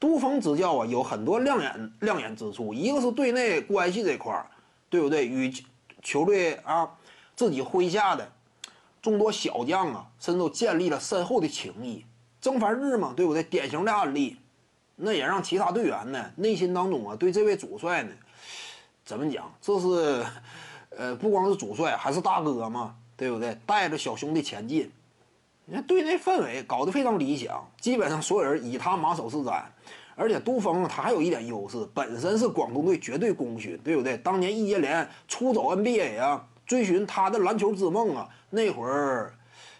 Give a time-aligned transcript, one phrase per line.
[0.00, 4.50] 都峰执教啊，有很多亮眼亮眼之处，一个是队内关系这块儿，
[4.88, 5.28] 对不对？
[5.28, 5.52] 与
[6.02, 6.90] 球队啊
[7.36, 8.32] 自己麾下的
[9.02, 12.04] 众多小将啊，甚至都建立了深厚的情谊。
[12.40, 13.42] 曾凡日嘛，对不对？
[13.42, 14.38] 典型的案例，
[14.96, 18.10] 那也让其他队员呢内心当中啊，对这位主帅呢，
[19.04, 19.52] 怎么讲？
[19.60, 20.24] 这是
[20.96, 23.58] 呃，不光是主帅，还是大哥嘛，对不对？
[23.66, 24.90] 带着小兄弟前进。
[25.70, 29.62] 你看队内氛围搞得非常理想，基本上所有人以他马首是瞻。
[30.16, 34.16] 而且杜峰他还有一点优势，本身是广东队绝对功勋，对不对？
[34.18, 39.32] 当年易建联出走 NBA 啊，追寻他的篮球之梦啊，那会儿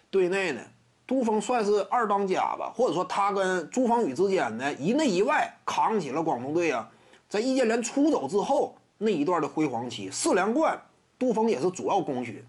[0.09, 0.61] 队内呢，
[1.05, 6.89] 杜峰算是二当家吧，或者说他跟朱芳雨之间呢一内一外扛起了广东队啊。
[7.27, 10.81] 在易建联出走之后那一段的辉煌期，四连冠，
[11.19, 12.41] 杜峰也是主要功勋。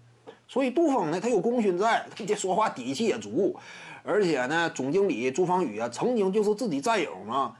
[0.47, 3.55] 所以杜峰呢，他有功勋在，他这说话底气也足，
[4.03, 7.55] 而且呢，总经理朱芳雨啊，曾经就是自己战友嘛。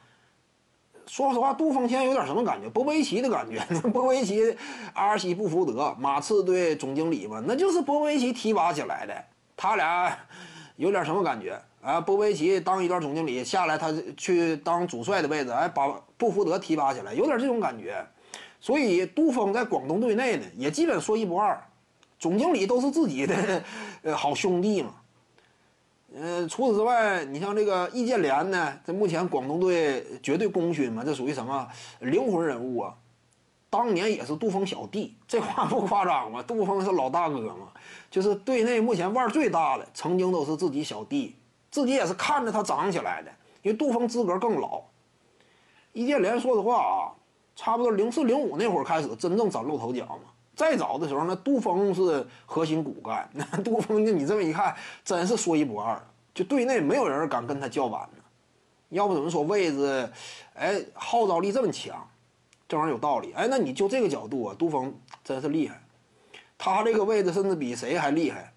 [1.06, 2.70] 说实话，杜峰现在有点什么感觉？
[2.70, 3.59] 波维奇的感觉。
[3.90, 4.56] 波维奇、
[4.94, 9.14] 阿尔西布福德、马刺队总经理嘛，那就是波维奇提拔起来的。
[9.58, 10.18] 他俩
[10.78, 12.00] 有点什么感觉啊？
[12.00, 18.06] 波维奇当一段总经理下来，他去当主帅的位置，哎，把布福德提拔起来，有点这种感觉。
[18.62, 21.62] 所以杜峰在广东队内呢，也基本说一不二。
[22.19, 23.64] 总经理都是自己的
[24.02, 24.94] 呃好兄弟嘛，
[26.16, 31.67] 呃，除此之外，你像这个易建联呢，这目前广东队绝对功勋嘛，这属于什么
[32.00, 32.95] 灵魂人物啊？
[33.69, 36.44] 当年也是杜峰小弟，这话不夸张吧？
[36.44, 37.69] 杜峰是老大哥嘛，
[38.11, 41.36] 就是队内目前腕最大的，曾经都是自己小弟，
[41.72, 43.31] 自己也是看着他长起来的，
[43.64, 44.84] 因为杜峰资格更老。
[45.91, 47.11] 易建联说实话啊，
[47.56, 50.31] 差不多零四零五那会儿开始真正崭露头角嘛。
[50.56, 53.28] 再早的时候，那杜峰是核心骨干。
[53.34, 56.00] 那杜峰，你这么一看，真是说一不二。
[56.34, 58.23] 就队内没有人敢跟他叫板呢。
[58.90, 60.09] 要不怎么说位置，
[60.54, 62.08] 哎，号召力这么强，
[62.68, 63.34] 这玩意儿有道理。
[63.34, 64.94] 哎，那你就这个角度啊，杜峰
[65.24, 65.81] 真是厉害。
[66.58, 68.53] 他这个位置甚至比谁还厉害，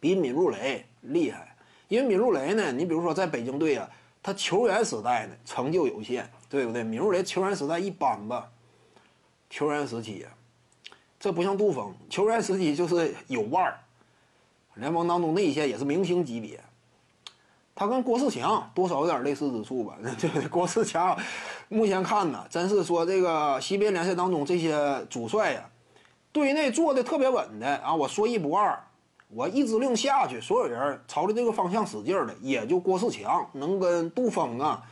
[0.00, 1.54] 比闵如雷厉害。
[1.86, 3.88] 因为闵如雷呢，你比如说在北京队啊，
[4.22, 6.82] 他球员时代呢成就有限，对不对？
[6.82, 8.50] 闵如雷球员时代一般吧，
[9.48, 10.26] 球员时期。
[11.22, 13.78] 这不像杜峰，球员时期就是有腕儿，
[14.74, 16.58] 联盟当中内线也是明星级别。
[17.76, 19.96] 他跟郭士强多少有点类似之处吧？
[20.02, 21.16] 对对，郭士强，
[21.68, 25.70] 目前看呢，真是说这个西边联赛当中这些主帅呀，
[26.32, 28.76] 队内做的特别稳的啊，我说一不二，
[29.28, 34.82] 我一指令下去，所有人朝着这个方向使劲的，也就郭士强能跟杜峰啊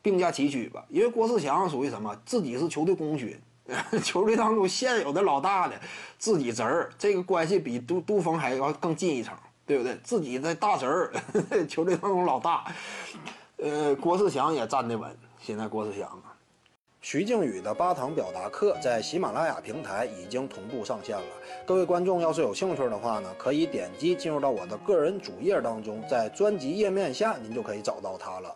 [0.00, 0.84] 并驾齐驱吧。
[0.88, 3.36] 因为郭士强属于什么，自己是球队功勋。
[4.04, 5.74] 球队当中现有的老大的
[6.18, 9.98] 自己侄儿，这个关系比杜杜峰还要更近一层，对不对？
[10.04, 11.12] 自己的大侄儿，
[11.66, 12.64] 球队当中老大，
[13.56, 15.16] 呃，郭士强也站得稳。
[15.40, 16.36] 现在郭士强啊，
[17.00, 21.24] 徐静宇的八堂表达课在喜马拉雅平台已经同步上线了。
[21.66, 28.54] 各位观众要是有兴趣的话呢，可以点击进入到我的个人主页当中，在专辑页面下您就可以找到他了。